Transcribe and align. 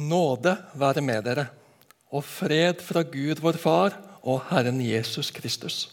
Nåde 0.00 0.54
være 0.80 1.02
med 1.04 1.26
dere, 1.26 1.42
og 2.08 2.22
fred 2.24 2.80
fra 2.80 3.02
Gud 3.04 3.42
vår 3.44 3.58
Far 3.60 3.96
og 4.22 4.46
Herren 4.48 4.78
Jesus 4.80 5.28
Kristus. 5.34 5.90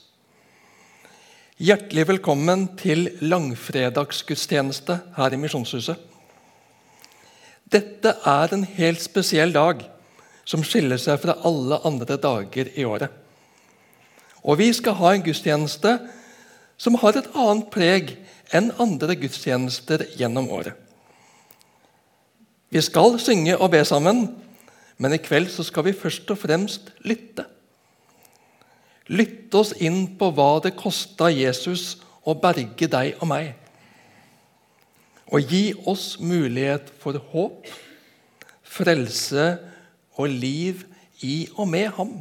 Hjertelig 1.59 2.05
velkommen 2.07 2.69
til 2.79 3.09
langfredagsgudstjeneste 3.19 4.99
her 5.17 5.35
i 5.35 5.41
Misjonshuset. 5.41 5.99
Dette 7.67 8.15
er 8.23 8.55
en 8.55 8.63
helt 8.77 9.03
spesiell 9.03 9.51
dag 9.51 9.83
som 10.47 10.63
skiller 10.63 11.01
seg 11.03 11.19
fra 11.25 11.39
alle 11.43 11.81
andre 11.83 12.15
dager 12.15 12.71
i 12.79 12.87
året. 12.87 13.11
Og 14.47 14.61
vi 14.63 14.71
skal 14.77 15.01
ha 15.01 15.15
en 15.17 15.27
gudstjeneste 15.27 15.97
som 16.79 16.95
har 17.03 17.19
et 17.19 17.31
annet 17.35 17.71
preg 17.75 18.19
enn 18.55 18.71
andre 18.79 19.19
gudstjenester 19.19 20.07
gjennom 20.15 20.47
året. 20.47 20.86
Vi 22.69 22.81
skal 22.83 23.15
synge 23.19 23.55
og 23.57 23.71
be 23.71 23.83
sammen, 23.85 24.25
men 24.97 25.13
i 25.13 25.21
kveld 25.21 25.47
så 25.53 25.63
skal 25.63 25.85
vi 25.87 25.95
først 25.95 26.31
og 26.33 26.41
fremst 26.41 26.91
lytte. 27.07 27.45
Lytte 29.07 29.61
oss 29.61 29.71
inn 29.79 30.03
på 30.19 30.31
hva 30.35 30.57
det 30.63 30.75
kosta 30.75 31.29
Jesus 31.31 31.95
å 32.27 32.35
berge 32.35 32.89
deg 32.91 33.21
og 33.21 33.29
meg. 33.31 33.53
Og 35.31 35.47
gi 35.47 35.71
oss 35.87 36.17
mulighet 36.19 36.91
for 36.99 37.19
håp, 37.31 37.67
frelse 38.67 39.47
og 40.19 40.27
liv 40.31 40.83
i 41.23 41.47
og 41.55 41.69
med 41.71 41.87
ham. 41.95 42.17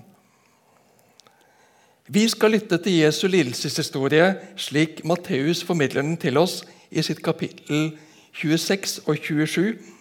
Vi 2.07 2.23
skal 2.31 2.55
lytte 2.55 2.79
til 2.79 3.01
Jesu 3.01 3.27
lidelseshistorie 3.27 4.29
slik 4.63 5.03
Matteus 5.05 5.65
formidler 5.67 6.07
den 6.07 6.15
til 6.23 6.39
oss 6.39 6.61
i 6.91 7.03
sitt 7.03 7.19
kapittel 7.19 7.97
26 8.39 9.01
og 9.09 9.19
27 9.19 9.96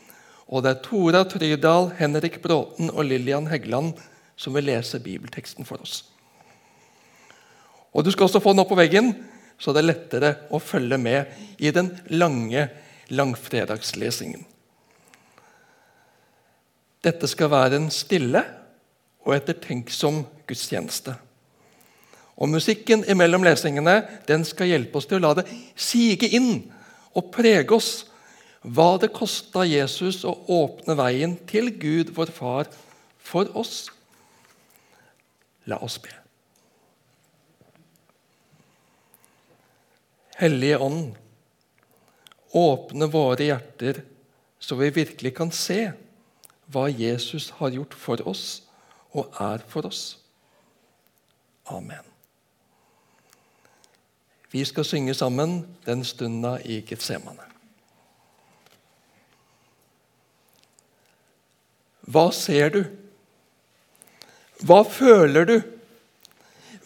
og 0.45 0.61
det 0.63 0.71
er 0.71 0.81
Tora 0.85 1.23
Trydal, 1.25 1.89
Henrik 1.97 2.41
Bråten 2.43 2.91
og 2.91 3.07
Lillian 3.07 3.47
Heggeland 3.49 3.95
som 4.37 4.55
vil 4.55 4.67
lese 4.67 4.99
bibelteksten 4.99 5.65
for 5.65 5.81
oss. 5.81 6.03
Og 7.95 8.03
Du 8.03 8.11
skal 8.11 8.27
også 8.27 8.41
få 8.43 8.51
den 8.51 8.59
opp 8.59 8.69
på 8.73 8.77
veggen, 8.79 9.13
så 9.57 9.71
det 9.71 9.81
er 9.81 9.91
lettere 9.93 10.31
å 10.51 10.59
følge 10.59 10.97
med 10.99 11.31
i 11.57 11.71
den 11.71 11.93
lange 12.11 12.67
langfredagslesingen. 13.07 14.43
Dette 17.05 17.29
skal 17.29 17.51
være 17.53 17.77
en 17.79 17.91
stille 17.93 18.41
og 19.25 19.35
ettertenksom 19.35 20.23
gudstjeneste. 20.49 21.13
Og 22.35 22.49
Musikken 22.51 23.05
imellom 23.07 23.45
lesingene 23.45 24.01
den 24.27 24.43
skal 24.43 24.73
hjelpe 24.73 24.99
oss 24.99 25.07
til 25.07 25.21
å 25.21 25.27
la 25.27 25.35
det 25.37 25.45
sige 25.77 26.27
inn 26.35 26.65
og 27.15 27.29
prege 27.31 27.77
oss 27.77 27.91
hva 28.65 28.95
det 28.97 29.11
kosta 29.13 29.65
Jesus 29.67 30.23
å 30.25 30.33
åpne 30.49 30.95
veien 30.97 31.35
til 31.49 31.69
Gud, 31.77 32.15
vår 32.17 32.31
Far, 32.33 32.69
for 33.21 33.49
oss. 33.57 33.85
La 35.69 35.77
oss 35.85 35.99
be. 36.01 36.13
Hellige 40.35 40.81
Ånd, 40.83 41.13
åpne 42.55 43.07
våre 43.11 43.47
hjerter 43.47 44.01
så 44.59 44.75
vi 44.79 44.89
virkelig 44.89 45.31
kan 45.37 45.51
se 45.53 45.79
hva 46.73 46.87
Jesus 46.89 47.51
har 47.59 47.71
gjort 47.75 47.93
for 47.93 48.21
oss 48.27 48.45
og 49.15 49.35
er 49.39 49.63
for 49.69 49.87
oss. 49.87 50.17
Amen. 51.71 52.03
Vi 54.51 54.63
skal 54.65 54.87
synge 54.87 55.13
sammen 55.13 55.59
den 55.85 56.03
stunda 56.07 56.57
i 56.65 56.81
Getsemane. 56.87 57.54
Hva 62.15 62.29
ser 62.31 62.71
du? 62.71 62.83
Hva 64.63 64.83
føler 64.87 65.49
du? 65.49 65.57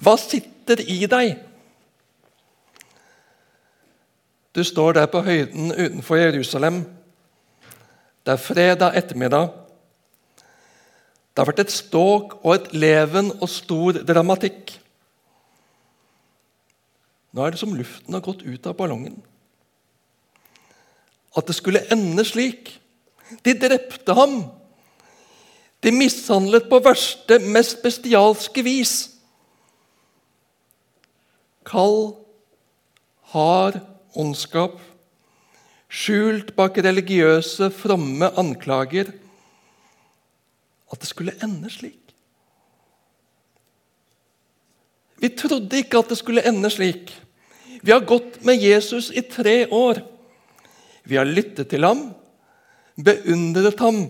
Hva 0.02 0.16
sitter 0.18 0.82
i 0.82 1.04
deg? 1.12 1.38
Du 4.58 4.64
står 4.66 4.98
der 4.98 5.10
på 5.12 5.22
høyden 5.22 5.70
utenfor 5.76 6.18
Jerusalem. 6.18 6.82
Det 8.26 8.34
er 8.34 8.42
fredag 8.42 8.98
ettermiddag. 8.98 9.52
Det 11.30 11.44
har 11.44 11.48
vært 11.52 11.62
et 11.68 11.78
ståk 11.78 12.40
og 12.42 12.56
et 12.56 12.72
leven 12.74 13.30
og 13.38 13.48
stor 13.54 14.02
dramatikk. 14.04 14.74
Nå 17.32 17.46
er 17.46 17.54
det 17.54 17.62
som 17.62 17.76
luften 17.78 18.18
har 18.18 18.26
gått 18.26 18.42
ut 18.42 18.66
av 18.66 18.76
ballongen. 18.80 19.20
At 21.38 21.46
det 21.46 21.56
skulle 21.56 21.86
ende 21.94 22.26
slik. 22.26 22.74
De 23.46 23.54
drepte 23.54 24.18
ham. 24.18 24.42
De 25.84 25.92
mishandlet 25.96 26.68
på 26.70 26.82
verste, 26.84 27.40
mest 27.40 27.80
bestialske 27.84 28.64
vis. 28.66 28.94
Kald, 31.70 32.18
hard 33.32 33.80
ondskap, 34.18 34.76
skjult 35.90 36.52
bak 36.58 36.78
religiøse, 36.84 37.70
fromme 37.72 38.32
anklager. 38.40 39.14
At 40.90 41.00
det 41.00 41.10
skulle 41.12 41.38
ende 41.46 41.72
slik. 41.72 41.96
Vi 45.20 45.30
trodde 45.36 45.82
ikke 45.82 46.00
at 46.00 46.12
det 46.12 46.18
skulle 46.20 46.46
ende 46.48 46.72
slik. 46.72 47.12
Vi 47.84 47.92
har 47.92 48.04
gått 48.08 48.42
med 48.48 48.60
Jesus 48.60 49.12
i 49.12 49.22
tre 49.22 49.66
år. 49.72 50.02
Vi 51.04 51.16
har 51.20 51.28
lyttet 51.28 51.70
til 51.72 51.86
ham, 51.88 52.10
beundret 53.00 53.80
ham 53.80 54.02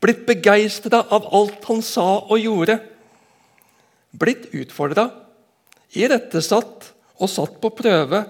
blitt 0.00 0.26
begeistra 0.26 1.02
av 1.12 1.28
alt 1.34 1.64
han 1.68 1.82
sa 1.84 2.06
og 2.24 2.40
gjorde. 2.40 2.78
Blitt 4.10 4.48
utfordra, 4.56 5.06
irettesatt 5.94 6.90
og 7.20 7.30
satt 7.30 7.58
på 7.62 7.70
prøve. 7.76 8.24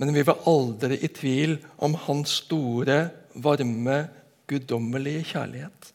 Men 0.00 0.14
vi 0.14 0.24
var 0.26 0.46
aldri 0.50 0.98
i 1.02 1.10
tvil 1.12 1.58
om 1.82 1.96
hans 2.06 2.38
store, 2.42 3.04
varme, 3.34 4.06
guddommelige 4.50 5.26
kjærlighet. 5.32 5.92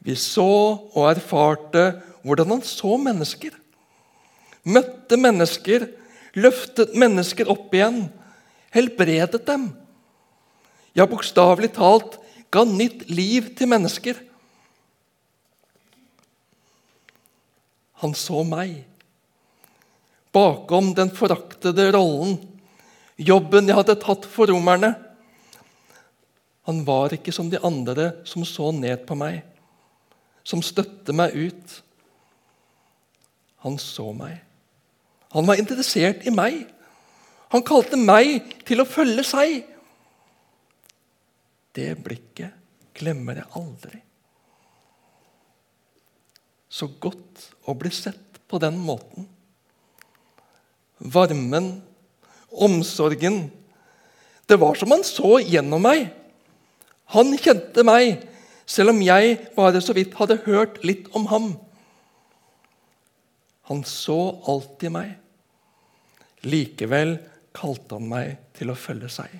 Vi 0.00 0.14
så 0.16 0.50
og 0.96 1.10
erfarte 1.10 1.90
hvordan 2.24 2.56
han 2.56 2.62
så 2.64 2.96
mennesker. 3.00 3.52
Møtte 4.64 5.16
mennesker, 5.20 5.86
løftet 6.36 6.94
mennesker 6.96 7.48
opp 7.52 7.72
igjen, 7.74 8.06
helbredet 8.72 9.42
dem 9.48 9.68
ja, 10.96 11.06
bokstavelig 11.06 11.72
talt 11.76 12.18
ga 12.50 12.64
nytt 12.66 13.06
liv 13.10 13.52
til 13.58 13.70
mennesker. 13.70 14.18
Han 18.00 18.16
så 18.16 18.42
meg. 18.48 18.80
Bakom 20.32 20.94
den 20.96 21.10
foraktede 21.12 21.90
rollen, 21.92 22.38
jobben 23.20 23.68
jeg 23.68 23.76
hadde 23.76 23.98
tatt 24.00 24.26
for 24.30 24.50
romerne. 24.50 24.94
Han 26.68 26.84
var 26.86 27.12
ikke 27.16 27.34
som 27.34 27.50
de 27.50 27.60
andre 27.66 28.12
som 28.28 28.44
så 28.46 28.70
ned 28.72 29.02
på 29.08 29.16
meg, 29.18 29.40
som 30.46 30.62
støtte 30.64 31.14
meg 31.16 31.34
ut. 31.34 31.80
Han 33.66 33.76
så 33.80 34.12
meg. 34.16 34.38
Han 35.34 35.46
var 35.46 35.60
interessert 35.60 36.24
i 36.26 36.32
meg. 36.34 36.62
Han 37.50 37.66
kalte 37.66 37.98
meg 37.98 38.54
til 38.66 38.82
å 38.82 38.88
følge 38.88 39.24
seg. 39.26 39.60
Det 41.76 41.92
blikket 42.02 42.56
glemmer 42.98 43.40
jeg 43.40 43.50
aldri. 43.58 44.00
Så 46.70 46.88
godt 47.02 47.46
å 47.66 47.74
bli 47.78 47.90
sett 47.94 48.40
på 48.50 48.58
den 48.62 48.78
måten. 48.78 49.26
Varmen, 50.98 51.80
omsorgen. 52.50 53.42
Det 54.46 54.58
var 54.60 54.78
som 54.78 54.92
han 54.94 55.04
så 55.06 55.38
gjennom 55.42 55.82
meg. 55.86 56.10
Han 57.14 57.32
kjente 57.38 57.82
meg, 57.86 58.22
selv 58.66 58.92
om 58.92 59.00
jeg 59.02 59.38
bare 59.56 59.82
så 59.82 59.94
vidt 59.96 60.14
hadde 60.18 60.42
hørt 60.44 60.78
litt 60.86 61.08
om 61.16 61.26
ham. 61.30 61.52
Han 63.70 63.82
så 63.86 64.18
alltid 64.50 64.94
meg. 64.94 65.14
Likevel 66.46 67.16
kalte 67.54 67.98
han 67.98 68.06
meg 68.10 68.38
til 68.58 68.70
å 68.70 68.78
følge 68.78 69.10
seg. 69.10 69.30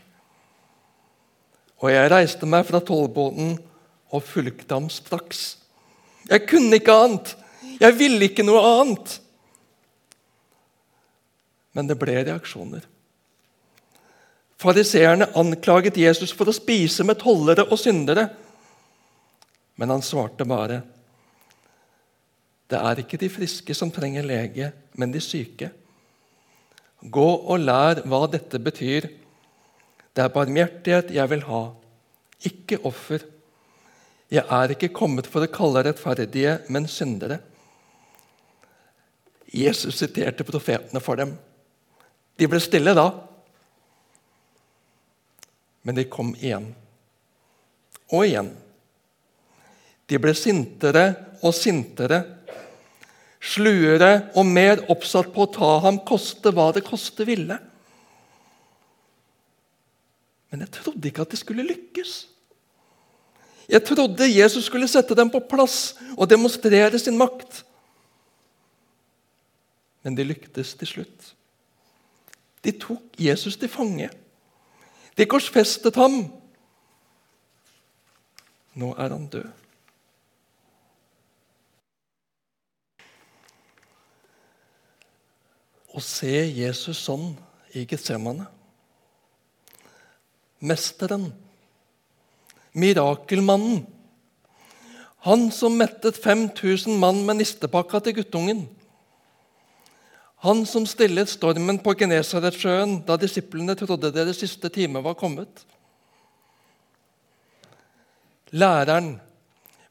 Og 1.81 1.89
jeg 1.93 2.11
reiste 2.13 2.49
meg 2.49 2.67
fra 2.69 2.83
tollbåten 2.85 3.55
og 4.11 4.27
fulgte 4.27 4.77
ham 4.77 4.91
straks. 4.93 5.57
Jeg 6.29 6.45
kunne 6.51 6.77
ikke 6.77 6.95
annet. 6.95 7.35
Jeg 7.81 7.97
ville 7.97 8.29
ikke 8.29 8.45
noe 8.45 8.61
annet. 8.61 9.17
Men 11.77 11.89
det 11.89 11.97
ble 12.01 12.19
reaksjoner. 12.27 12.85
Fariseerne 14.61 15.31
anklaget 15.41 15.97
Jesus 15.97 16.35
for 16.37 16.51
å 16.51 16.55
spise 16.55 17.07
med 17.07 17.21
tollere 17.23 17.65
og 17.71 17.79
syndere. 17.81 18.27
Men 19.81 19.95
han 19.95 20.03
svarte 20.05 20.45
bare, 20.45 20.83
'Det 22.69 22.79
er 22.79 22.99
ikke 22.99 23.17
de 23.17 23.29
friske 23.29 23.75
som 23.75 23.91
trenger 23.91 24.23
lege, 24.23 24.73
men 24.95 25.13
de 25.13 25.21
syke.' 25.21 25.71
Gå 27.03 27.49
og 27.49 27.59
lær 27.61 28.03
hva 28.05 28.27
dette 28.31 28.59
betyr. 28.59 29.09
Det 30.15 30.25
er 30.25 30.35
barmhjertighet 30.35 31.13
jeg 31.15 31.31
vil 31.31 31.45
ha, 31.47 31.61
ikke 32.47 32.81
offer. 32.89 33.23
Jeg 34.31 34.47
er 34.47 34.75
ikke 34.75 34.93
kommet 34.95 35.29
for 35.31 35.45
å 35.45 35.53
kalle 35.53 35.85
rettferdige, 35.87 36.61
men 36.71 36.89
syndere. 36.91 37.41
Jesus 39.51 39.99
siterte 39.99 40.47
profetene 40.47 41.03
for 41.03 41.19
dem. 41.19 41.35
De 42.39 42.49
ble 42.49 42.61
stille 42.63 42.95
da. 42.97 43.09
Men 45.83 45.99
de 45.99 46.07
kom 46.11 46.35
igjen. 46.39 46.71
Og 48.15 48.27
igjen. 48.27 48.53
De 50.11 50.19
ble 50.19 50.35
sintere 50.35 51.05
og 51.47 51.55
sintere, 51.55 52.23
sluere 53.41 54.31
og 54.39 54.47
mer 54.47 54.83
oppsatt 54.93 55.31
på 55.35 55.47
å 55.47 55.53
ta 55.55 55.71
ham, 55.87 56.01
koste 56.07 56.53
hva 56.55 56.71
det 56.77 56.83
koste 56.87 57.25
ville. 57.29 57.57
Men 60.51 60.65
jeg 60.65 60.71
trodde 60.75 61.09
ikke 61.09 61.23
at 61.23 61.31
de 61.31 61.39
skulle 61.39 61.67
lykkes. 61.67 62.29
Jeg 63.71 63.85
trodde 63.87 64.27
Jesus 64.27 64.67
skulle 64.67 64.89
sette 64.91 65.15
dem 65.15 65.31
på 65.31 65.43
plass 65.51 65.95
og 66.17 66.31
demonstrere 66.31 66.99
sin 66.99 67.19
makt. 67.19 67.63
Men 70.03 70.17
de 70.19 70.27
lyktes 70.27 70.75
til 70.75 70.89
slutt. 70.89 71.31
De 72.65 72.73
tok 72.73 73.15
Jesus 73.19 73.57
til 73.57 73.71
fange. 73.71 74.11
De 75.17 75.27
korsfestet 75.27 75.97
ham. 76.01 76.25
Nå 78.75 78.93
er 78.99 79.15
han 79.15 79.27
død. 79.31 79.49
Å 85.91 86.01
se 86.03 86.33
Jesus 86.55 86.99
sånn 87.03 87.33
i 87.75 87.83
Getsemane 87.87 88.47
Mesteren, 90.61 91.31
mirakelmannen, 92.73 93.87
han 95.25 95.51
som 95.53 95.77
mettet 95.77 96.17
5000 96.21 96.97
mann 97.01 97.25
med 97.27 97.41
nistepakka 97.41 98.01
til 98.05 98.21
guttungen 98.21 98.63
han 100.41 100.63
som 100.67 100.87
stillet 100.89 101.29
stormen 101.29 101.77
på 101.85 101.93
Genesaretsjøen 102.01 103.03
da 103.05 103.19
disiplene 103.21 103.75
trodde 103.77 104.09
deres 104.15 104.39
siste 104.41 104.71
time 104.73 105.03
var 105.05 105.19
kommet. 105.21 105.67
Læreren 108.57 109.19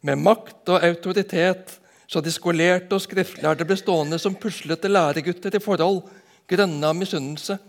med 0.01 0.17
makt 0.17 0.71
og 0.73 0.87
autoritet 0.87 1.75
så 2.09 2.21
de 2.25 2.33
skolerte 2.33 2.97
og 2.97 3.03
skriftlærde 3.05 3.67
ble 3.69 3.77
stående 3.77 4.17
som 4.17 4.33
puslete 4.41 4.89
læregutter 4.89 5.53
i 5.53 5.61
forhold, 5.61 6.01
grønne 6.49 6.89
av 6.89 6.97
misunnelse. 6.97 7.59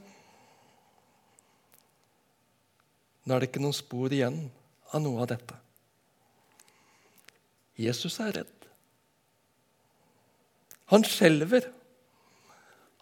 Nå 3.30 3.36
er 3.36 3.44
det 3.44 3.52
ikke 3.52 3.60
noen 3.62 3.76
spor 3.76 4.10
igjen 4.10 4.40
av 4.90 5.04
noe 5.04 5.20
av 5.22 5.28
dette. 5.30 5.54
Jesus 7.78 8.16
er 8.18 8.32
redd. 8.40 8.64
Han 10.90 11.06
skjelver. 11.06 11.68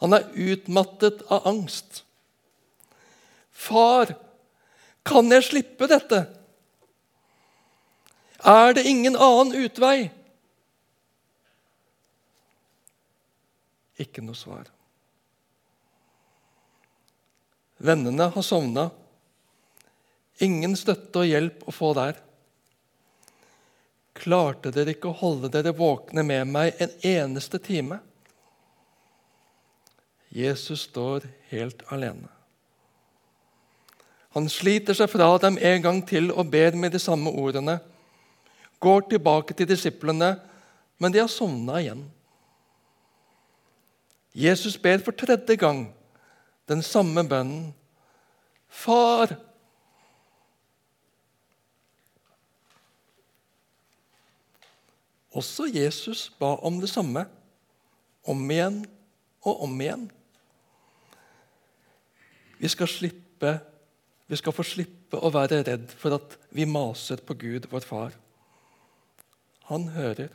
Han 0.04 0.12
er 0.12 0.28
utmattet 0.36 1.24
av 1.32 1.48
angst. 1.48 2.02
Far, 3.48 4.12
kan 5.08 5.32
jeg 5.32 5.48
slippe 5.48 5.88
dette? 5.88 6.20
Er 8.44 8.76
det 8.76 8.84
ingen 8.84 9.16
annen 9.16 9.56
utvei? 9.64 10.10
Ikke 13.96 14.20
noe 14.28 14.36
svar. 14.36 14.68
Vennene 17.80 18.28
har 18.36 18.44
sovna. 18.44 18.90
Ingen 20.44 20.76
støtte 20.78 21.24
og 21.24 21.28
hjelp 21.28 21.64
å 21.66 21.74
få 21.74 21.92
der. 21.98 22.18
Klarte 24.18 24.70
dere 24.74 24.94
ikke 24.94 25.10
å 25.10 25.18
holde 25.18 25.50
dere 25.54 25.74
våkne 25.74 26.24
med 26.26 26.50
meg 26.50 26.78
en 26.82 26.94
eneste 27.06 27.60
time? 27.62 28.00
Jesus 30.34 30.84
står 30.88 31.26
helt 31.50 31.82
alene. 31.94 32.28
Han 34.36 34.48
sliter 34.52 34.94
seg 34.94 35.08
fra 35.10 35.30
dem 35.42 35.56
en 35.58 35.82
gang 35.82 36.02
til 36.06 36.30
og 36.30 36.50
ber 36.52 36.76
med 36.76 36.92
de 36.94 37.00
samme 37.02 37.30
ordene. 37.30 37.78
Går 38.78 39.08
tilbake 39.10 39.56
til 39.56 39.66
disiplene, 39.66 40.36
men 40.98 41.14
de 41.14 41.22
har 41.22 41.30
sovna 41.32 41.80
igjen. 41.80 42.04
Jesus 44.38 44.76
ber 44.78 45.00
for 45.02 45.16
tredje 45.16 45.56
gang 45.58 45.88
den 46.68 46.84
samme 46.84 47.24
bønnen. 47.26 47.72
Far! 48.68 49.32
Også 55.36 55.68
Jesus 55.68 56.28
ba 56.38 56.54
om 56.64 56.80
det 56.80 56.88
samme, 56.90 57.26
om 58.24 58.50
igjen 58.50 58.80
og 59.44 59.62
om 59.64 59.80
igjen. 59.80 60.06
Vi 62.58 62.68
skal, 62.68 62.88
slippe, 62.90 63.52
vi 64.26 64.36
skal 64.36 64.54
få 64.56 64.64
slippe 64.66 65.20
å 65.20 65.30
være 65.32 65.62
redd 65.68 65.92
for 66.00 66.16
at 66.16 66.34
vi 66.54 66.66
maser 66.66 67.20
på 67.24 67.36
Gud, 67.38 67.68
vår 67.70 67.86
far. 67.86 68.16
Han 69.68 69.90
hører. 69.94 70.32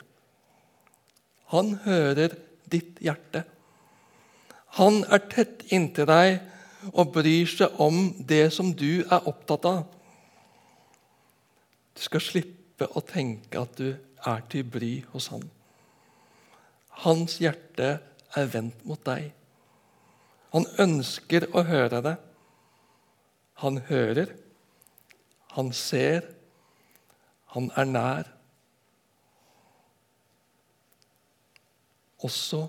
Han 1.51 1.75
hører 1.83 2.37
ditt 2.69 3.01
hjerte. 3.03 3.43
Han 4.79 5.03
er 5.03 5.21
tett 5.29 5.65
inntil 5.73 6.07
deg 6.09 6.39
og 6.93 7.11
bryr 7.15 7.49
seg 7.49 7.75
om 7.81 8.07
det 8.17 8.47
som 8.55 8.71
du 8.77 9.03
er 9.03 9.27
opptatt 9.29 9.67
av. 9.69 9.83
Du 11.93 12.01
skal 12.01 12.23
slippe 12.23 12.87
å 12.89 13.03
tenke 13.05 13.61
at 13.61 13.77
du 13.77 13.91
er 14.27 14.43
til 14.51 14.67
bry 14.67 14.93
hos 15.13 15.29
han. 15.33 15.43
Hans 17.03 17.39
hjerte 17.41 17.97
er 18.37 18.51
vendt 18.53 18.85
mot 18.87 19.01
deg. 19.05 19.31
Han 20.53 20.67
ønsker 20.79 21.47
å 21.53 21.63
høre 21.65 22.01
det. 22.05 22.15
Han 23.63 23.79
hører, 23.87 24.33
han 25.53 25.71
ser, 25.77 26.25
han 27.53 27.69
er 27.77 27.89
nær. 27.89 28.29
Også 32.23 32.65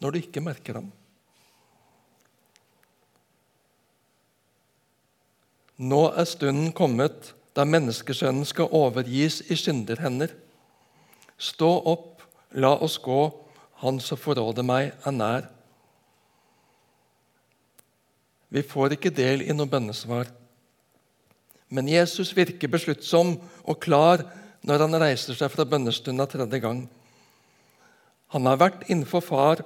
når 0.00 0.14
du 0.14 0.20
ikke 0.22 0.44
merker 0.44 0.80
ham. 0.80 0.90
Nå 5.78 6.00
er 6.10 6.26
stunden 6.26 6.72
kommet 6.74 7.32
da 7.54 7.62
menneskesønnen 7.66 8.46
skal 8.46 8.72
overgis 8.74 9.40
i 9.50 9.56
synderhender. 9.58 10.32
Stå 11.38 11.70
opp, 11.86 12.22
la 12.58 12.74
oss 12.82 12.98
gå, 12.98 13.20
han 13.82 14.00
som 14.02 14.18
forråder 14.18 14.66
meg, 14.66 14.90
er 15.06 15.14
nær. 15.14 15.46
Vi 18.48 18.64
får 18.64 18.96
ikke 18.96 19.14
del 19.14 19.44
i 19.44 19.54
noe 19.54 19.70
bønnesvar. 19.70 20.30
Men 21.68 21.88
Jesus 21.90 22.32
virker 22.36 22.70
besluttsom 22.72 23.36
og 23.68 23.80
klar 23.84 24.24
når 24.66 24.86
han 24.86 25.00
reiser 25.02 25.36
seg 25.36 25.52
fra 25.52 25.66
bønnestunda 25.68 26.26
tredje 26.26 26.60
gang. 26.64 26.86
Han 28.32 28.48
har 28.48 28.58
vært 28.60 28.88
innenfor 28.88 29.22
Far, 29.24 29.62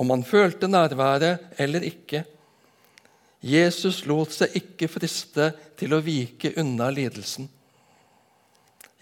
om 0.00 0.12
han 0.12 0.24
følte 0.24 0.68
nærværet 0.70 1.58
eller 1.60 1.84
ikke. 1.84 2.22
Jesus 3.42 4.04
lot 4.06 4.32
seg 4.32 4.54
ikke 4.56 4.88
friste 4.88 5.50
til 5.80 5.96
å 5.96 6.00
vike 6.04 6.54
unna 6.60 6.88
lidelsen. 6.94 7.48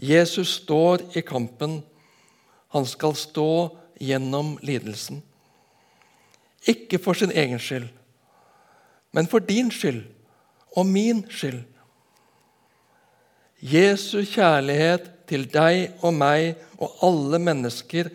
Jesus 0.00 0.54
står 0.62 1.02
i 1.12 1.20
kampen. 1.20 1.82
Han 2.72 2.86
skal 2.88 3.12
stå 3.18 3.76
gjennom 4.00 4.54
lidelsen. 4.64 5.20
Ikke 6.68 7.00
for 7.00 7.16
sin 7.16 7.32
egen 7.32 7.60
skyld, 7.60 7.88
men 9.12 9.28
for 9.28 9.44
din 9.44 9.70
skyld 9.72 10.02
og 10.76 10.86
min 10.86 11.24
skyld. 11.32 11.62
Jesu 13.60 14.22
kjærlighet 14.24 15.08
til 15.28 15.44
deg 15.52 16.00
og 16.04 16.14
meg 16.16 16.54
og 16.80 17.00
alle 17.04 17.40
mennesker 17.42 18.08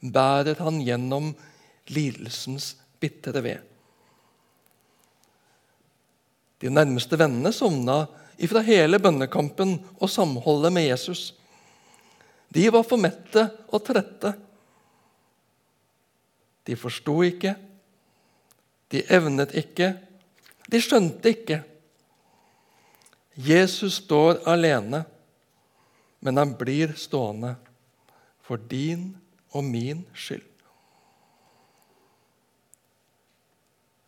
bærer 0.00 0.60
han 0.60 0.80
gjennom 0.84 1.32
lidelsens 1.92 2.74
bitre 3.00 3.42
ved. 3.44 3.60
De 6.60 6.68
nærmeste 6.72 7.16
vennene 7.20 7.52
sovna 7.56 8.02
ifra 8.40 8.62
hele 8.64 8.98
bønnekampen 9.02 9.76
og 10.00 10.10
samholdet 10.10 10.72
med 10.72 10.88
Jesus. 10.88 11.30
De 12.50 12.66
var 12.72 12.84
for 12.86 13.00
mette 13.00 13.46
og 13.70 13.84
trette. 13.86 14.34
De 16.66 16.76
forsto 16.76 17.20
ikke, 17.26 17.54
de 18.90 19.04
evnet 19.12 19.52
ikke 19.58 19.92
de 20.70 20.78
skjønte 20.82 21.32
ikke. 21.34 21.62
Jesus 23.40 24.00
står 24.04 24.42
alene, 24.50 25.02
men 26.20 26.38
han 26.38 26.52
blir 26.58 26.92
stående 27.00 27.54
for 28.44 28.60
din 28.70 29.14
og 29.56 29.64
min 29.66 30.04
skyld. 30.14 30.46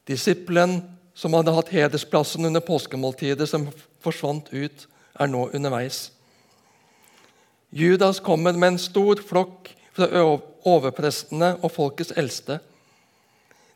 Disippelen 0.07 0.81
som 1.15 1.35
hadde 1.37 1.55
hatt 1.55 1.73
hedersplassen 1.73 2.47
under 2.47 2.63
påskemåltidet, 2.65 3.49
som 3.49 3.69
forsvant 4.03 4.51
ut, 4.53 4.89
er 5.21 5.31
nå 5.31 5.49
underveis. 5.55 6.11
Judas 7.73 8.21
kommer 8.21 8.53
med 8.53 8.75
en 8.75 8.83
stor 8.83 9.21
flokk 9.25 9.71
fra 9.97 10.09
overprestene 10.69 11.55
og 11.63 11.73
folkets 11.73 12.13
eldste. 12.21 12.59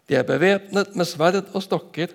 De 0.09 0.17
er 0.19 0.27
bevæpnet 0.27 0.95
med 0.97 1.09
sverd 1.09 1.49
og 1.53 1.63
stokker. 1.65 2.13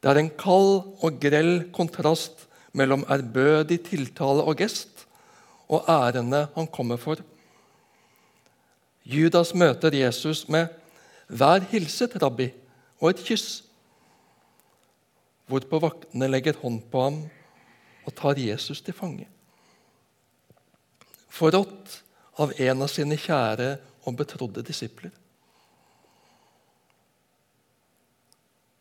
Det 0.00 0.08
er 0.10 0.20
en 0.20 0.32
kald 0.32 0.84
og 1.00 1.18
grell 1.20 1.70
kontrast 1.76 2.46
mellom 2.72 3.04
ærbødig 3.10 3.80
tiltale 3.88 4.44
og 4.46 4.60
gest 4.60 5.06
og 5.70 5.88
ærene 5.88 6.46
han 6.54 6.66
kommer 6.66 7.00
for. 7.00 7.20
Judas 9.04 9.54
møter 9.54 9.94
Jesus 9.94 10.48
med 10.48 10.66
'Vær 11.28 11.62
hilset, 11.70 12.22
rabbi', 12.22 12.52
og 13.00 13.10
et 13.10 13.24
kyss. 13.24 13.64
Hvorpå 15.50 15.80
vaktene 15.82 16.28
legger 16.30 16.58
hånd 16.62 16.84
på 16.92 17.02
ham 17.02 17.20
og 18.06 18.14
tar 18.16 18.38
Jesus 18.38 18.82
til 18.86 18.94
fange. 18.94 19.26
Forrådt 21.30 22.00
av 22.42 22.54
en 22.56 22.84
av 22.84 22.90
sine 22.92 23.18
kjære 23.18 23.72
og 24.06 24.16
betrodde 24.18 24.64
disipler. 24.66 25.12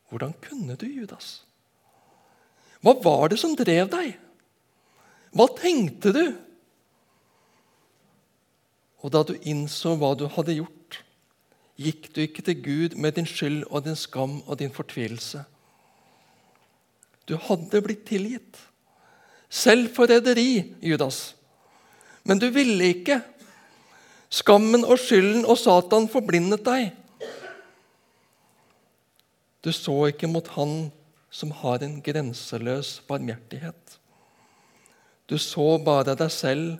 Hvordan 0.09 0.33
kunne 0.41 0.77
du, 0.79 0.87
Judas? 0.89 1.43
Hva 2.81 2.95
var 3.03 3.29
det 3.29 3.37
som 3.41 3.57
drev 3.57 3.89
deg? 3.91 4.15
Hva 5.35 5.45
tenkte 5.57 6.13
du? 6.15 6.23
Og 9.03 9.13
da 9.13 9.21
du 9.23 9.35
innså 9.47 9.93
hva 9.99 10.15
du 10.17 10.25
hadde 10.31 10.57
gjort, 10.57 11.01
gikk 11.79 12.09
du 12.15 12.23
ikke 12.25 12.43
til 12.43 12.63
Gud 12.63 12.97
med 12.99 13.15
din 13.15 13.29
skyld 13.29 13.63
og 13.69 13.85
din 13.85 13.99
skam 13.99 14.39
og 14.45 14.59
din 14.59 14.73
fortvilelse. 14.73 15.45
Du 17.29 17.37
hadde 17.37 17.81
blitt 17.85 18.07
tilgitt. 18.09 18.57
Selv 19.49 19.91
forræderi, 19.93 20.73
Judas. 20.81 21.35
Men 22.25 22.41
du 22.41 22.47
ville 22.53 22.89
ikke. 22.93 23.21
Skammen 24.29 24.85
og 24.85 24.97
skylden 25.01 25.45
og 25.45 25.57
Satan 25.57 26.09
forblindet 26.09 26.65
deg. 26.65 26.91
Du 29.65 29.71
så 29.75 29.95
ikke 30.09 30.29
mot 30.29 30.47
Han 30.55 30.91
som 31.29 31.51
har 31.51 31.83
en 31.85 31.99
grenseløs 32.01 33.01
barmhjertighet. 33.07 33.99
Du 35.29 35.37
så 35.37 35.77
bare 35.85 36.15
deg 36.17 36.31
selv 36.33 36.79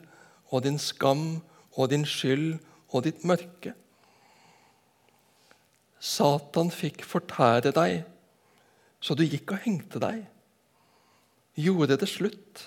og 0.50 0.64
din 0.64 0.78
skam 0.78 1.42
og 1.78 1.90
din 1.90 2.06
skyld 2.06 2.58
og 2.90 3.04
ditt 3.06 3.22
mørke. 3.24 3.76
Satan 6.00 6.72
fikk 6.74 7.04
fortære 7.06 7.70
deg, 7.76 8.02
så 9.00 9.14
du 9.14 9.22
gikk 9.22 9.54
og 9.54 9.62
hengte 9.66 10.02
deg. 10.02 10.24
Gjorde 11.58 11.96
det 12.00 12.08
slutt. 12.08 12.66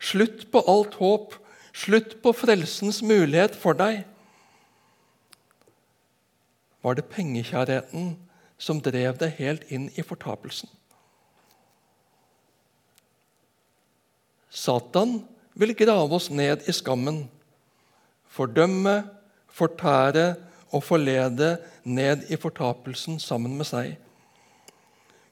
Slutt 0.00 0.48
på 0.50 0.62
alt 0.66 0.98
håp. 0.98 1.36
Slutt 1.74 2.18
på 2.22 2.32
frelsens 2.34 3.02
mulighet 3.02 3.56
for 3.58 3.78
deg. 3.78 4.02
Var 6.82 6.98
det 6.98 7.08
pengekjærheten 7.12 8.14
som 8.58 8.82
drev 8.82 9.18
deg 9.20 9.34
helt 9.38 9.66
inn 9.70 9.88
i 9.94 10.04
fortapelsen? 10.06 10.70
Satan 14.48 15.20
vil 15.58 15.74
grave 15.76 16.16
oss 16.16 16.30
ned 16.30 16.64
i 16.66 16.74
skammen 16.74 17.26
fordømme, 18.28 19.02
fortære 19.48 20.34
og 20.70 20.84
forlede 20.84 21.58
ned 21.84 22.30
i 22.30 22.36
fortapelsen 22.36 23.18
sammen 23.20 23.56
med 23.56 23.66
seg. 23.66 23.96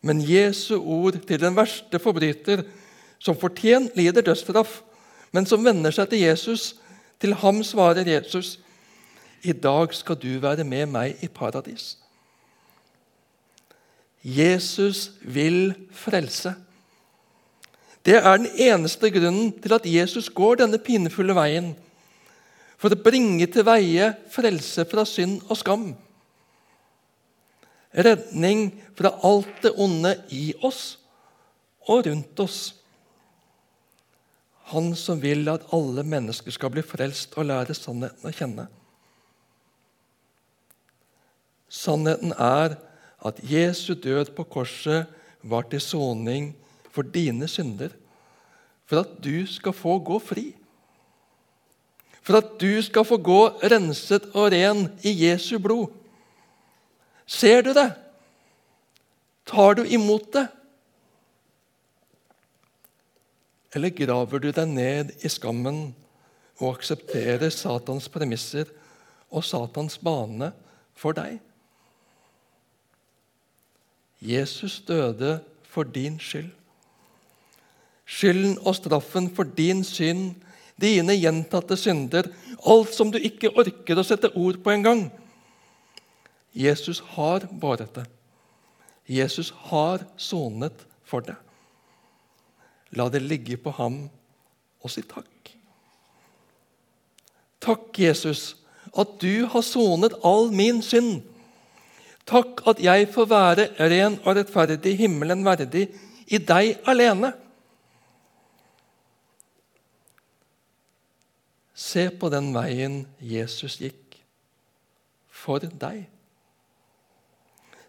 Men 0.03 0.21
Jesu 0.23 0.77
ord 0.79 1.19
til 1.27 1.41
den 1.41 1.57
verste 1.57 1.99
forbryter, 2.03 2.65
som 3.19 3.39
fortjent 3.39 3.97
lider 3.97 4.25
dødsstraff, 4.25 4.81
men 5.33 5.47
som 5.49 5.65
vender 5.65 5.95
seg 5.95 6.11
til 6.11 6.25
Jesus, 6.25 6.75
til 7.21 7.35
ham 7.41 7.63
svarer 7.65 8.09
Jesus, 8.09 8.59
i 9.43 9.53
dag 9.53 9.95
skal 9.95 10.19
du 10.21 10.39
være 10.43 10.65
med 10.65 10.91
meg 10.91 11.23
i 11.25 11.29
paradis. 11.33 11.97
Jesus 14.27 15.13
vil 15.23 15.75
frelse. 15.95 16.55
Det 18.07 18.17
er 18.19 18.37
den 18.37 18.49
eneste 18.55 19.11
grunnen 19.11 19.53
til 19.63 19.75
at 19.75 19.87
Jesus 19.87 20.29
går 20.31 20.61
denne 20.63 20.79
pinefulle 20.83 21.35
veien 21.35 21.73
for 22.79 22.93
å 22.93 23.03
bringe 23.03 23.47
til 23.51 23.67
veie 23.67 24.13
frelse 24.31 24.85
fra 24.91 25.05
synd 25.09 25.41
og 25.49 25.59
skam. 25.59 25.89
Redning 27.97 28.71
fra 28.97 29.15
alt 29.25 29.63
det 29.65 29.73
onde 29.81 30.13
i 30.35 30.51
oss 30.65 30.99
og 31.89 32.07
rundt 32.07 32.43
oss. 32.43 32.59
Han 34.73 34.91
som 34.99 35.23
vil 35.23 35.47
at 35.49 35.65
alle 35.75 36.05
mennesker 36.05 36.53
skal 36.53 36.75
bli 36.75 36.85
frelst 36.85 37.37
og 37.39 37.49
lære 37.49 37.77
sannheten 37.79 38.29
å 38.29 38.35
kjenne. 38.35 38.67
Sannheten 41.73 42.35
er 42.37 42.77
at 43.27 43.41
Jesu 43.47 43.95
død 43.95 44.35
på 44.37 44.45
korset 44.59 45.09
var 45.47 45.67
til 45.71 45.81
soning 45.81 46.53
for 46.93 47.07
dine 47.07 47.49
synder, 47.49 47.95
for 48.87 49.03
at 49.03 49.17
du 49.23 49.47
skal 49.51 49.75
få 49.75 49.99
gå 50.05 50.19
fri 50.23 50.47
for 52.27 52.41
at 52.41 52.57
du 52.59 52.83
skal 52.83 53.07
få 53.07 53.21
gå 53.23 53.43
renset 53.71 54.25
og 54.35 54.51
ren 54.51 54.89
i 55.07 55.13
Jesu 55.23 55.61
blod. 55.63 55.93
Ser 57.27 57.63
du 57.63 57.73
det? 57.75 57.91
Tar 59.47 59.75
du 59.79 59.85
imot 59.87 60.33
det? 60.33 60.47
Eller 63.75 63.93
graver 63.93 64.41
du 64.41 64.51
deg 64.55 64.71
ned 64.71 65.13
i 65.21 65.31
skammen 65.31 65.91
og 66.63 66.79
aksepterer 66.79 67.51
Satans 67.53 68.09
premisser 68.09 68.71
og 69.29 69.45
Satans 69.45 69.99
bane 70.01 70.53
for 70.97 71.17
deg? 71.19 71.37
Jesus 74.23 74.81
døde 74.87 75.41
for 75.69 75.85
din 75.85 76.17
skyld. 76.23 76.49
Skylden 78.07 78.57
og 78.63 78.79
straffen 78.79 79.29
for 79.35 79.45
din 79.59 79.83
synd 79.85 80.37
dine 80.81 81.17
gjentatte 81.17 81.77
synder, 81.81 82.29
alt 82.69 82.93
som 82.95 83.11
du 83.13 83.19
ikke 83.19 83.53
orker 83.57 83.99
å 83.99 84.05
sette 84.07 84.33
ord 84.37 84.59
på 84.63 84.75
engang. 84.75 85.07
Jesus 86.57 87.03
har 87.15 87.45
båret 87.53 87.93
det. 87.95 88.07
Jesus 89.07 89.53
har 89.69 90.07
sonet 90.17 90.87
for 91.05 91.21
det. 91.21 91.37
La 92.97 93.09
det 93.13 93.21
ligge 93.23 93.59
på 93.61 93.75
ham 93.77 94.07
og 94.81 94.91
si 94.91 95.05
takk. 95.05 95.53
Takk, 97.61 97.99
Jesus, 97.99 98.55
at 98.97 99.17
du 99.21 99.47
har 99.51 99.65
sonet 99.67 100.17
all 100.25 100.53
min 100.55 100.81
synd. 100.83 101.25
Takk 102.27 102.63
at 102.71 102.81
jeg 102.83 103.11
får 103.15 103.29
være 103.31 103.69
ren 103.91 104.19
og 104.25 104.39
rettferdig, 104.39 104.97
himmelen 104.99 105.45
verdig, 105.47 105.89
i 106.27 106.41
deg 106.43 106.81
alene. 106.89 107.35
Se 111.77 112.09
på 112.11 112.31
den 112.33 112.51
veien 112.57 113.03
Jesus 113.21 113.77
gikk 113.83 114.17
for 115.29 115.63
deg. 115.63 116.07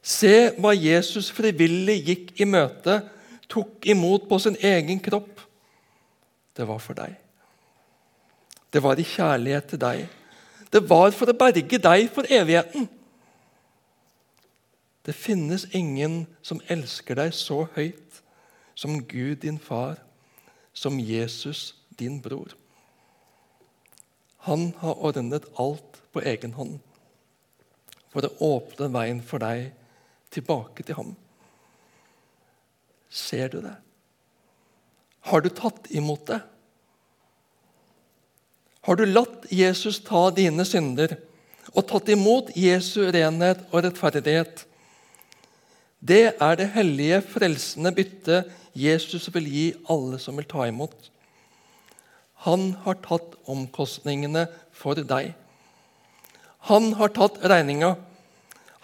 Se 0.08 0.54
hva 0.56 0.72
Jesus 0.72 1.28
frivillig 1.36 1.98
gikk 2.08 2.30
i 2.40 2.48
møte, 2.48 3.02
tok 3.52 3.84
imot 3.92 4.28
på 4.30 4.40
sin 4.40 4.56
egen 4.64 5.02
kropp. 5.04 5.42
Det 6.56 6.68
var 6.68 6.80
for 6.80 6.96
deg. 6.96 7.18
Det 8.72 8.84
var 8.84 9.00
i 9.00 9.06
kjærlighet 9.08 9.68
til 9.72 9.82
deg. 9.82 10.06
Det 10.72 10.84
var 10.88 11.12
for 11.16 11.28
å 11.28 11.36
berge 11.36 11.80
deg 11.80 12.08
for 12.14 12.28
evigheten. 12.32 12.88
Det 15.08 15.16
finnes 15.16 15.66
ingen 15.76 16.26
som 16.44 16.60
elsker 16.72 17.20
deg 17.20 17.36
så 17.36 17.66
høyt 17.76 18.22
som 18.78 19.00
Gud 19.08 19.42
din 19.44 19.60
far, 19.60 19.98
som 20.74 21.00
Jesus 21.00 21.74
din 22.00 22.20
bror. 22.22 22.52
Han 24.48 24.72
har 24.80 25.00
ordnet 25.04 25.48
alt 25.60 26.00
på 26.14 26.24
egen 26.24 26.56
hånd 26.56 26.80
for 28.12 28.28
å 28.28 28.56
åpne 28.56 28.92
veien 28.94 29.24
for 29.24 29.44
deg 29.44 29.72
tilbake 30.34 30.84
til 30.84 30.98
ham. 30.98 31.16
Ser 33.10 33.50
du 33.54 33.62
det? 33.64 33.76
Har 35.28 35.44
du 35.44 35.50
tatt 35.52 35.90
imot 35.92 36.28
det? 36.30 36.40
Har 38.88 38.96
du 38.96 39.04
latt 39.06 39.50
Jesus 39.52 40.00
ta 40.00 40.30
dine 40.32 40.64
synder 40.68 41.18
og 41.74 41.84
tatt 41.90 42.08
imot 42.14 42.54
Jesu 42.56 43.02
renhet 43.12 43.66
og 43.72 43.84
rettferdighet? 43.84 44.64
Det 46.00 46.38
er 46.40 46.56
det 46.60 46.70
hellige, 46.76 47.20
frelsende 47.26 47.92
byttet 47.92 48.52
Jesus 48.78 49.28
vil 49.34 49.50
gi 49.50 49.68
alle 49.92 50.20
som 50.22 50.38
vil 50.38 50.48
ta 50.48 50.68
imot. 50.70 51.10
Han 52.46 52.70
har 52.86 53.00
tatt 53.04 53.34
omkostningene 53.50 54.46
for 54.72 55.00
deg. 55.10 55.34
Han 56.70 56.94
har 57.00 57.12
tatt 57.16 57.42
regninga. 57.42 57.96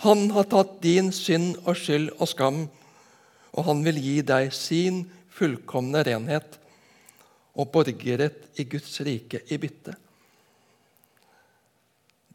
Han 0.04 0.32
har 0.36 0.50
tatt 0.52 0.82
din 0.84 1.14
synd 1.16 1.62
og 1.64 1.78
skyld 1.80 2.10
og 2.18 2.28
skam, 2.28 2.64
og 3.56 3.68
han 3.70 3.84
vil 3.86 4.02
gi 4.04 4.18
deg 4.28 4.50
sin 4.52 5.06
fullkomne 5.32 6.02
renhet 6.04 6.58
og 7.56 7.70
borgerrett 7.72 8.60
i 8.60 8.66
Guds 8.68 8.98
rike 9.08 9.40
i 9.48 9.60
bytte. 9.62 9.94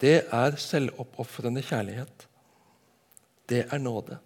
Det 0.00 0.14
er 0.32 0.56
selvoppofrende 0.62 1.60
kjærlighet. 1.66 2.25
Det 3.50 3.66
er 3.66 3.82
nåde. 3.82 4.16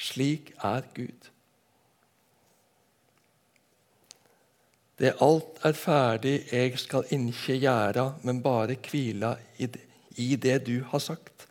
Slik 0.00 0.54
er 0.56 0.86
Gud. 0.96 1.28
Det 5.00 5.12
alt 5.20 5.60
er 5.64 5.76
ferdig, 5.76 6.34
jeg 6.52 6.80
skal 6.80 7.12
inkje 7.12 7.58
gjera, 7.60 8.06
men 8.24 8.40
bare 8.44 8.80
kvila 8.80 9.34
i 9.60 10.36
det 10.36 10.58
du 10.64 10.78
har 10.92 11.04
sagt, 11.04 11.49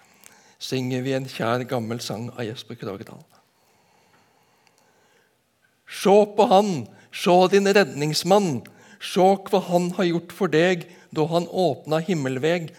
synger 0.59 1.03
vi 1.05 1.15
en 1.15 1.27
kjær, 1.29 1.63
gammel 1.67 2.01
sang 2.03 2.27
av 2.35 2.43
Jesper 2.43 2.77
Krogedal. 2.79 3.23
Se 5.89 6.15
på 6.35 6.45
han, 6.51 6.83
se 7.11 7.35
din 7.51 7.71
redningsmann, 7.73 8.59
se 8.99 9.25
hva 9.49 9.63
han 9.71 9.89
har 9.97 10.09
gjort 10.11 10.35
for 10.35 10.51
deg 10.51 10.85
da 11.15 11.25
han 11.31 11.47
åpna 11.47 12.01
himmelveg, 12.05 12.69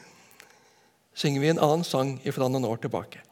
synger 1.17 1.43
vi 1.43 1.51
en 1.51 1.65
annen 1.65 1.85
sang 1.85 2.15
ifra 2.29 2.49
noen 2.49 2.69
år 2.69 2.85
tilbake. 2.85 3.25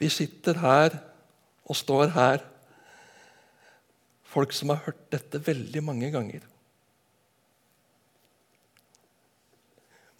Vi 0.00 0.08
sitter 0.08 0.56
her 0.62 0.94
og 1.68 1.76
står 1.76 2.14
her, 2.14 2.46
folk 4.24 4.54
som 4.56 4.72
har 4.72 4.80
hørt 4.86 5.02
dette 5.12 5.42
veldig 5.44 5.82
mange 5.84 6.08
ganger. 6.14 6.46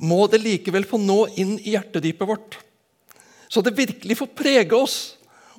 Må 0.01 0.25
det 0.33 0.41
likevel 0.43 0.87
få 0.89 1.01
nå 1.01 1.23
inn 1.41 1.59
i 1.61 1.75
hjertedypet 1.75 2.29
vårt, 2.29 2.59
så 3.51 3.63
det 3.65 3.77
virkelig 3.77 4.17
får 4.21 4.31
prege 4.39 4.77
oss 4.77 4.99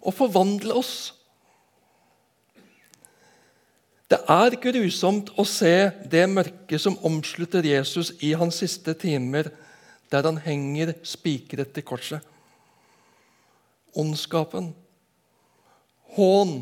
og 0.01 0.15
forvandle 0.17 0.74
oss. 0.79 1.12
Det 4.12 4.19
er 4.31 4.57
grusomt 4.63 5.29
å 5.39 5.45
se 5.48 5.91
det 6.12 6.24
mørket 6.31 6.81
som 6.83 6.98
omslutter 7.07 7.67
Jesus 7.67 8.13
i 8.19 8.33
hans 8.36 8.60
siste 8.63 8.95
timer, 8.98 9.51
der 10.12 10.25
han 10.27 10.41
henger 10.43 10.95
spikret 11.07 11.71
til 11.75 11.86
korset 11.88 12.31
ondskapen, 13.98 14.71
hån 16.15 16.55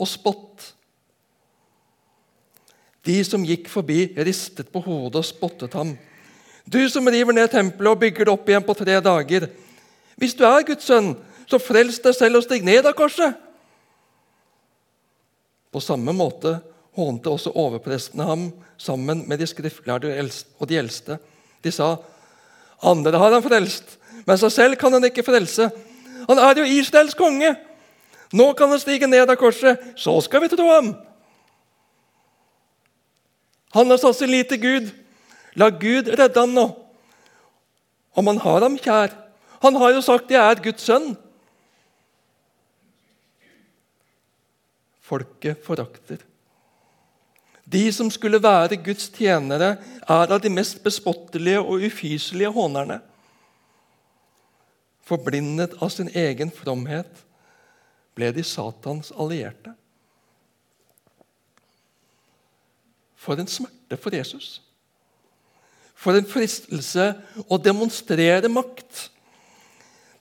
og 0.00 0.08
spott. 0.08 0.70
De 3.06 3.16
som 3.24 3.44
gikk 3.46 3.70
forbi, 3.72 4.12
ristet 4.18 4.70
på 4.72 4.82
hodet 4.84 5.22
og 5.22 5.26
spottet 5.26 5.74
ham. 5.78 5.94
Du 6.70 6.78
som 6.90 7.08
river 7.08 7.34
ned 7.34 7.50
tempelet 7.50 7.90
og 7.90 7.98
bygger 7.98 8.28
det 8.28 8.32
opp 8.32 8.48
igjen 8.48 8.66
på 8.66 8.76
tre 8.78 9.00
dager. 9.02 9.48
Hvis 10.20 10.36
du 10.38 10.44
er 10.46 10.66
Guds 10.68 10.86
sønn, 10.86 11.14
så 11.50 11.58
frels 11.58 11.98
deg 12.04 12.14
selv 12.14 12.38
og 12.38 12.44
stig 12.46 12.62
ned 12.62 12.86
av 12.86 12.94
korset. 12.94 13.34
På 15.70 15.82
samme 15.82 16.14
måte 16.14 16.60
hånte 16.98 17.30
også 17.30 17.54
overprestene 17.58 18.26
ham 18.26 18.46
sammen 18.78 19.24
med 19.26 19.40
de 19.40 19.48
skriftlærde 19.50 20.12
og 20.58 20.70
de 20.70 20.78
eldste. 20.78 21.18
De 21.64 21.72
sa, 21.72 21.96
'Andre 22.82 23.18
har 23.18 23.32
han 23.32 23.42
frelst, 23.42 23.98
men 24.26 24.38
seg 24.38 24.52
selv 24.52 24.76
kan 24.76 24.92
han 24.92 25.04
ikke 25.04 25.26
frelse.' 25.26 25.70
Han 26.28 26.38
er 26.38 26.58
jo 26.58 26.64
Israels 26.64 27.14
konge! 27.14 27.56
Nå 28.32 28.52
kan 28.52 28.68
han 28.68 28.78
stige 28.78 29.06
ned 29.06 29.30
av 29.30 29.36
korset. 29.36 29.78
Så 29.96 30.20
skal 30.20 30.40
vi 30.40 30.48
tro 30.48 30.68
ham! 30.68 30.94
Han 33.74 33.90
har 33.90 33.96
satt 33.96 34.16
sin 34.16 34.30
lit 34.30 34.48
til 34.48 34.60
Gud. 34.60 34.90
La 35.56 35.70
Gud 35.70 36.08
redde 36.08 36.40
ham 36.40 36.54
nå. 36.54 36.66
Om 38.14 38.30
han 38.30 38.40
har 38.44 38.66
ham 38.66 38.78
kjær. 38.78 39.14
Han 39.62 39.76
har 39.76 39.92
jo 39.92 40.00
sagt 40.00 40.30
'jeg 40.30 40.50
er 40.50 40.62
Guds 40.62 40.82
sønn'. 40.82 41.16
Folket 45.00 45.58
forakter. 45.64 46.18
De 47.66 47.92
som 47.92 48.10
skulle 48.10 48.42
være 48.42 48.76
Guds 48.76 49.08
tjenere, 49.08 49.78
er 50.08 50.32
av 50.32 50.40
de 50.40 50.48
mest 50.48 50.82
bespottelige 50.82 51.60
og 51.60 51.82
ufyselige 51.82 52.50
hånerne 52.50 53.00
forblindet 55.10 55.74
av 55.82 55.90
sin 55.90 56.10
egen 56.14 56.52
fromhet, 56.54 57.24
ble 58.14 58.30
de 58.34 58.44
Satans 58.46 59.10
allierte. 59.18 59.74
For 63.20 63.40
en 63.40 63.50
smerte 63.50 63.98
for 64.00 64.14
Jesus. 64.14 64.60
For 66.00 66.16
en 66.16 66.28
fristelse 66.28 67.10
å 67.44 67.58
demonstrere 67.60 68.48
makt. 68.48 69.08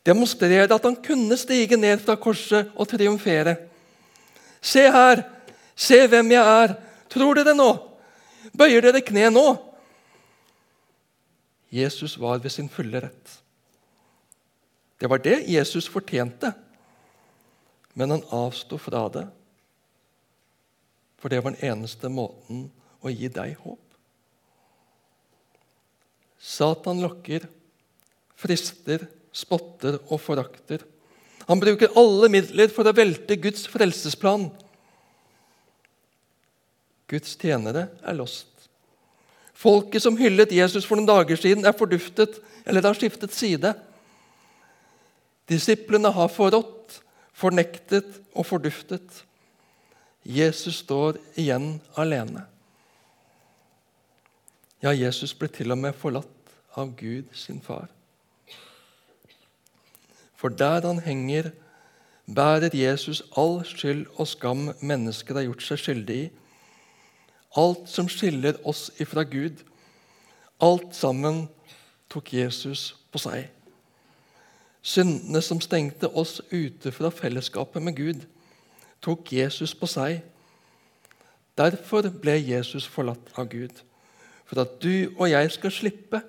Demonstrere 0.08 0.68
at 0.68 0.86
han 0.86 0.98
kunne 1.04 1.38
stige 1.40 1.80
ned 1.80 2.02
fra 2.04 2.18
korset 2.20 2.72
og 2.76 2.90
triumfere. 2.92 3.56
Se 4.62 4.84
her! 4.92 5.24
Se 5.80 6.02
hvem 6.12 6.34
jeg 6.36 6.44
er! 6.64 6.76
Tror 7.10 7.40
dere 7.40 7.56
nå? 7.56 7.72
Bøyer 8.56 8.84
dere 8.84 9.02
kne 9.06 9.30
nå? 9.32 9.48
Jesus 11.72 12.18
var 12.20 12.42
ved 12.44 12.52
sin 12.52 12.70
fulle 12.70 13.00
rett. 13.00 13.36
Det 15.00 15.08
var 15.10 15.22
det 15.24 15.46
Jesus 15.48 15.88
fortjente, 15.88 16.52
men 17.94 18.12
han 18.12 18.26
avsto 18.36 18.78
fra 18.82 19.06
det. 19.14 19.28
For 21.20 21.32
det 21.32 21.44
var 21.44 21.56
den 21.56 21.72
eneste 21.72 22.10
måten 22.12 22.68
å 23.00 23.12
gi 23.14 23.30
deg 23.32 23.56
håp. 23.64 23.89
Satan 26.40 27.02
lokker, 27.04 27.46
frister, 28.40 29.06
spotter 29.36 30.00
og 30.08 30.22
forakter. 30.24 30.86
Han 31.50 31.60
bruker 31.62 31.92
alle 32.00 32.30
midler 32.32 32.72
for 32.72 32.88
å 32.88 32.96
velte 32.96 33.38
Guds 33.42 33.66
frelsesplan. 33.70 34.48
Guds 37.10 37.36
tjenere 37.42 37.88
er 38.06 38.18
lost. 38.18 38.48
Folket 39.60 40.06
som 40.06 40.18
hyllet 40.20 40.54
Jesus 40.56 40.86
for 40.88 40.96
noen 40.96 41.10
dager 41.10 41.40
siden, 41.40 41.66
er 41.68 41.76
forduftet 41.76 42.38
eller 42.64 42.86
har 42.86 42.96
skiftet 42.96 43.34
side. 43.36 43.74
Disiplene 45.50 46.12
har 46.16 46.30
forrådt, 46.32 47.02
fornektet 47.36 48.22
og 48.38 48.46
forduftet. 48.48 49.04
Jesus 50.24 50.84
står 50.84 51.18
igjen 51.40 51.80
alene. 52.00 52.46
Ja, 54.84 54.94
Jesus 54.96 55.34
ble 55.36 55.50
til 55.52 55.72
og 55.74 55.78
med 55.78 55.96
forlatt 56.00 56.54
av 56.80 56.94
Gud 56.96 57.34
sin 57.36 57.60
far. 57.62 57.90
For 60.40 60.50
der 60.50 60.86
han 60.88 61.02
henger, 61.04 61.52
bærer 62.36 62.76
Jesus 62.76 63.24
all 63.38 63.66
skyld 63.66 64.06
og 64.16 64.28
skam 64.28 64.70
mennesker 64.80 65.36
har 65.36 65.48
gjort 65.50 65.66
seg 65.66 65.82
skyldig 65.82 66.16
i. 66.16 66.30
Alt 67.60 67.90
som 67.92 68.08
skiller 68.08 68.60
oss 68.64 68.88
ifra 69.02 69.26
Gud, 69.28 69.66
alt 70.62 70.96
sammen 70.96 71.48
tok 72.10 72.34
Jesus 72.34 72.94
på 73.12 73.20
seg. 73.20 73.50
Syndene 74.82 75.42
som 75.44 75.60
stengte 75.60 76.08
oss 76.08 76.40
ute 76.54 76.94
fra 76.96 77.12
fellesskapet 77.12 77.84
med 77.84 77.98
Gud, 77.98 78.24
tok 79.02 79.34
Jesus 79.34 79.76
på 79.76 79.90
seg. 79.90 80.22
Derfor 81.60 82.08
ble 82.22 82.38
Jesus 82.40 82.88
forlatt 82.88 83.34
av 83.36 83.50
Gud, 83.52 83.74
for 84.50 84.64
at 84.64 84.80
du 84.82 85.12
og 85.20 85.28
jeg 85.30 85.54
skal 85.54 85.74
slippe 85.74 86.24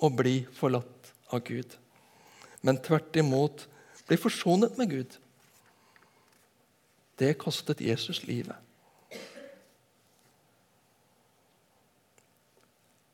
å 0.00 0.10
bli 0.12 0.42
forlatt 0.56 1.12
av 1.32 1.42
Gud, 1.46 1.72
men 2.60 2.80
tvert 2.84 3.16
imot 3.16 3.64
bli 4.10 4.18
forsonet 4.20 4.76
med 4.80 4.90
Gud. 4.90 5.12
Det 7.20 7.36
kostet 7.40 7.80
Jesus 7.84 8.24
livet. 8.26 8.56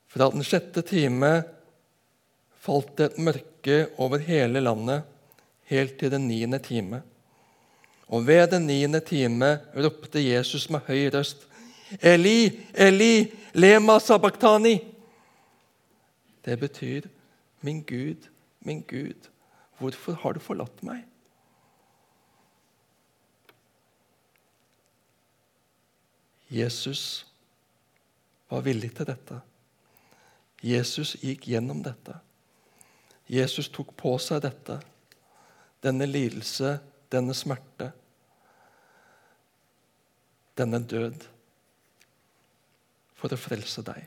Fra 0.09 0.31
den 0.33 0.47
sjette 0.47 0.81
time 0.87 1.43
falt 2.65 2.95
det 2.97 3.11
et 3.11 3.19
mørke 3.21 3.77
over 4.01 4.23
hele 4.25 4.62
landet 4.62 5.05
helt 5.69 5.99
til 6.01 6.15
den 6.15 6.25
niende 6.31 6.59
time. 6.62 7.03
Og 8.09 8.25
ved 8.25 8.47
den 8.55 8.65
niende 8.71 9.03
time 9.05 9.59
ropte 9.75 10.23
Jesus 10.23 10.71
med 10.73 10.87
høy 10.89 11.11
røst, 11.12 11.45
Eli, 12.01 12.66
Eli, 12.75 13.33
lema 13.53 14.01
sabachthani. 14.01 14.79
Det 16.44 16.57
betyr, 16.61 17.09
min 17.61 17.83
Gud, 17.83 18.29
min 18.61 18.83
Gud, 18.83 19.31
hvorfor 19.79 20.12
har 20.12 20.33
du 20.33 20.40
forlatt 20.40 20.83
meg? 20.83 21.05
Jesus 26.51 27.27
var 28.49 28.62
villig 28.62 28.92
til 28.94 29.09
dette. 29.09 29.40
Jesus 30.62 31.16
gikk 31.22 31.49
gjennom 31.51 31.83
dette. 31.83 32.14
Jesus 33.27 33.68
tok 33.75 33.90
på 33.99 34.14
seg 34.22 34.44
dette, 34.44 34.79
denne 35.83 36.07
lidelse, 36.07 36.77
denne 37.11 37.35
smerte, 37.35 37.90
denne 40.59 40.79
død. 40.79 41.27
For 43.16 43.33
å 43.33 43.40
frelse 43.40 43.83
deg. 43.87 44.05